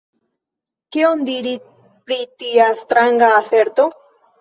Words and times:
Kion 0.95 1.21
diri 1.27 1.53
pri 1.83 2.19
tia 2.43 2.73
stranga 2.83 3.33
aserto? 3.39 3.91